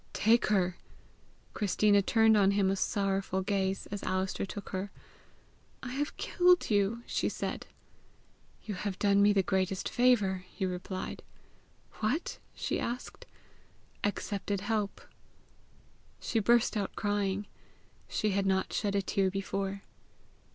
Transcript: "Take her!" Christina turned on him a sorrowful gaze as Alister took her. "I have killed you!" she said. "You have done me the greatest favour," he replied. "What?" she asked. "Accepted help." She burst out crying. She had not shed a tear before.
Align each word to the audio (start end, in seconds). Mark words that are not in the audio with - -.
"Take 0.13 0.47
her!" 0.47 0.77
Christina 1.53 2.01
turned 2.01 2.35
on 2.35 2.49
him 2.49 2.71
a 2.71 2.75
sorrowful 2.75 3.43
gaze 3.43 3.85
as 3.91 4.01
Alister 4.01 4.47
took 4.47 4.69
her. 4.69 4.89
"I 5.83 5.91
have 5.93 6.17
killed 6.17 6.71
you!" 6.71 7.03
she 7.05 7.29
said. 7.29 7.67
"You 8.63 8.73
have 8.73 8.97
done 8.97 9.21
me 9.21 9.31
the 9.31 9.43
greatest 9.43 9.87
favour," 9.87 10.43
he 10.49 10.65
replied. 10.65 11.21
"What?" 11.99 12.39
she 12.55 12.79
asked. 12.79 13.27
"Accepted 14.03 14.61
help." 14.61 15.01
She 16.19 16.39
burst 16.39 16.75
out 16.75 16.95
crying. 16.95 17.45
She 18.09 18.31
had 18.31 18.47
not 18.47 18.73
shed 18.73 18.95
a 18.95 19.03
tear 19.03 19.29
before. 19.29 19.83